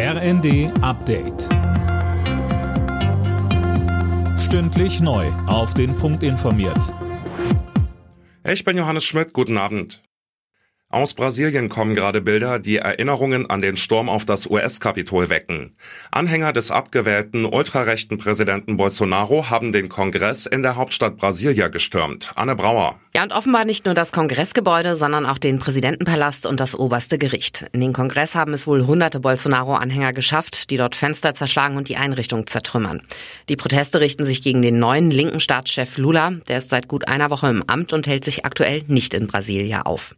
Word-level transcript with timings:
RND 0.00 0.70
Update. 0.80 1.48
Stündlich 4.38 5.00
neu. 5.00 5.26
Auf 5.48 5.74
den 5.74 5.96
Punkt 5.96 6.22
informiert. 6.22 6.94
Ich 8.48 8.62
bin 8.62 8.76
Johannes 8.78 9.04
Schmidt. 9.04 9.32
Guten 9.32 9.58
Abend. 9.58 10.00
Aus 10.88 11.14
Brasilien 11.14 11.68
kommen 11.68 11.96
gerade 11.96 12.20
Bilder, 12.20 12.60
die 12.60 12.76
Erinnerungen 12.76 13.50
an 13.50 13.60
den 13.60 13.76
Sturm 13.76 14.08
auf 14.08 14.24
das 14.24 14.48
US-Kapitol 14.48 15.30
wecken. 15.30 15.76
Anhänger 16.12 16.52
des 16.52 16.70
abgewählten 16.70 17.44
ultrarechten 17.44 18.18
Präsidenten 18.18 18.76
Bolsonaro 18.76 19.50
haben 19.50 19.72
den 19.72 19.88
Kongress 19.88 20.46
in 20.46 20.62
der 20.62 20.76
Hauptstadt 20.76 21.16
Brasilia 21.16 21.66
gestürmt. 21.66 22.32
Anne 22.36 22.54
Brauer. 22.54 23.00
Ja, 23.14 23.22
und 23.22 23.32
offenbar 23.32 23.64
nicht 23.64 23.86
nur 23.86 23.94
das 23.94 24.12
Kongressgebäude, 24.12 24.94
sondern 24.94 25.24
auch 25.24 25.38
den 25.38 25.58
Präsidentenpalast 25.58 26.44
und 26.44 26.60
das 26.60 26.74
oberste 26.74 27.16
Gericht. 27.16 27.64
In 27.72 27.80
den 27.80 27.94
Kongress 27.94 28.34
haben 28.34 28.52
es 28.52 28.66
wohl 28.66 28.86
hunderte 28.86 29.18
Bolsonaro-Anhänger 29.18 30.12
geschafft, 30.12 30.70
die 30.70 30.76
dort 30.76 30.94
Fenster 30.94 31.32
zerschlagen 31.34 31.78
und 31.78 31.88
die 31.88 31.96
Einrichtung 31.96 32.46
zertrümmern. 32.46 33.02
Die 33.48 33.56
Proteste 33.56 34.00
richten 34.00 34.26
sich 34.26 34.42
gegen 34.42 34.60
den 34.60 34.78
neuen 34.78 35.10
linken 35.10 35.40
Staatschef 35.40 35.96
Lula. 35.96 36.32
Der 36.48 36.58
ist 36.58 36.68
seit 36.68 36.86
gut 36.86 37.08
einer 37.08 37.30
Woche 37.30 37.48
im 37.48 37.64
Amt 37.66 37.94
und 37.94 38.06
hält 38.06 38.24
sich 38.24 38.44
aktuell 38.44 38.82
nicht 38.88 39.14
in 39.14 39.26
Brasilia 39.26 39.82
auf. 39.82 40.14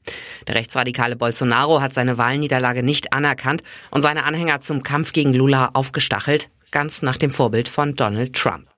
Der 0.49 0.57
rechtsradikale 0.57 1.15
Bolsonaro 1.15 1.81
hat 1.81 1.93
seine 1.93 2.19
Wahlniederlage 2.19 2.83
nicht 2.83 3.13
anerkannt 3.13 3.63
und 3.93 4.03
seine 4.03 4.25
Anhänger 4.25 4.61
zum 4.61 4.83
Kampf 4.83 5.13
gegen 5.13 5.33
Lula 5.33 5.71
aufgestachelt, 5.75 6.49
ganz 6.73 7.03
nach 7.03 7.19
dem 7.19 7.31
Vorbild 7.31 7.69
von 7.69 7.95
Donald 7.95 8.35
Trump. 8.35 8.70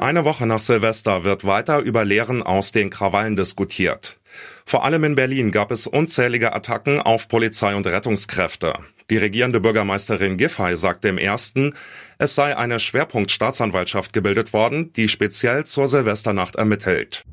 Eine 0.00 0.24
Woche 0.24 0.46
nach 0.46 0.62
Silvester 0.62 1.24
wird 1.24 1.44
weiter 1.44 1.80
über 1.80 2.06
Lehren 2.06 2.42
aus 2.42 2.72
den 2.72 2.88
Krawallen 2.88 3.36
diskutiert. 3.36 4.18
Vor 4.64 4.82
allem 4.82 5.04
in 5.04 5.14
Berlin 5.14 5.50
gab 5.50 5.70
es 5.70 5.86
unzählige 5.86 6.54
Attacken 6.54 7.02
auf 7.02 7.28
Polizei 7.28 7.74
und 7.74 7.86
Rettungskräfte. 7.86 8.72
Die 9.10 9.18
regierende 9.18 9.60
Bürgermeisterin 9.60 10.38
Giffey 10.38 10.74
sagte 10.78 11.08
im 11.08 11.18
ersten, 11.18 11.74
es 12.16 12.34
sei 12.34 12.56
eine 12.56 12.80
Schwerpunktstaatsanwaltschaft 12.80 14.14
gebildet 14.14 14.54
worden, 14.54 14.90
die 14.94 15.06
speziell 15.06 15.66
zur 15.66 15.86
Silvesternacht 15.86 16.56
ermittelt. 16.56 17.26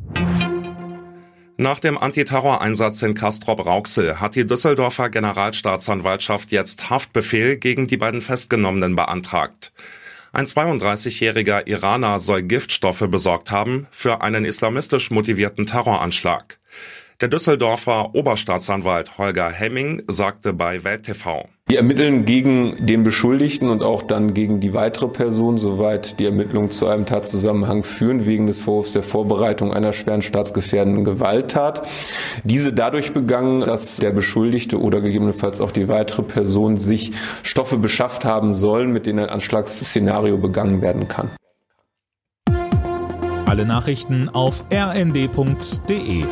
Nach 1.56 1.80
dem 1.80 1.98
Antiterroreinsatz 1.98 3.02
in 3.02 3.14
Castrop-Rauxel 3.14 4.20
hat 4.20 4.36
die 4.36 4.46
Düsseldorfer 4.46 5.10
Generalstaatsanwaltschaft 5.10 6.52
jetzt 6.52 6.90
Haftbefehl 6.90 7.56
gegen 7.56 7.88
die 7.88 7.98
beiden 7.98 8.20
Festgenommenen 8.20 8.98
beantragt. 8.98 9.72
Ein 10.38 10.46
32-jähriger 10.46 11.66
Iraner 11.66 12.20
soll 12.20 12.44
Giftstoffe 12.44 13.04
besorgt 13.10 13.50
haben 13.50 13.88
für 13.90 14.22
einen 14.22 14.46
islamistisch 14.46 15.10
motivierten 15.10 15.66
Terroranschlag. 15.66 16.60
Der 17.22 17.28
Düsseldorfer 17.28 18.14
Oberstaatsanwalt 18.14 19.18
Holger 19.18 19.50
Hemming 19.50 20.04
sagte 20.06 20.54
bei 20.54 20.84
Welt 20.84 21.08
TV. 21.08 21.50
Wir 21.70 21.80
ermitteln 21.80 22.24
gegen 22.24 22.76
den 22.80 23.04
Beschuldigten 23.04 23.68
und 23.68 23.84
auch 23.84 24.02
dann 24.02 24.34
gegen 24.34 24.62
die 24.62 24.74
weitere 24.74 25.10
Person, 25.10 25.58
soweit 25.58 26.18
die 26.18 26.24
Ermittlungen 26.24 26.72
zu 26.72 26.88
einem 26.88 27.06
Tatzusammenhang 27.06 27.84
führen, 27.84 28.26
wegen 28.26 28.48
des 28.48 28.62
Vorwurfs 28.62 28.94
der 28.94 29.04
Vorbereitung 29.04 29.74
einer 29.74 29.92
schweren 29.92 30.22
staatsgefährdenden 30.22 31.04
Gewalttat. 31.04 31.86
Diese 32.46 32.72
dadurch 32.72 33.12
begangen, 33.12 33.66
dass 33.66 33.98
der 33.98 34.12
Beschuldigte 34.12 34.80
oder 34.80 35.02
gegebenenfalls 35.02 35.60
auch 35.60 35.74
die 35.74 35.90
weitere 35.90 36.24
Person 36.24 36.78
sich 36.78 37.12
Stoffe 37.44 37.78
beschafft 37.78 38.24
haben 38.24 38.54
sollen, 38.54 38.94
mit 38.94 39.06
denen 39.06 39.20
ein 39.20 39.30
Anschlagsszenario 39.30 40.38
begangen 40.38 40.82
werden 40.82 41.10
kann. 41.10 41.30
Alle 43.46 43.66
Nachrichten 43.66 44.30
auf 44.30 44.64
rnd.de 44.72 46.24